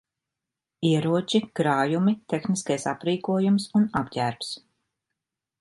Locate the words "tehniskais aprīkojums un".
2.35-3.89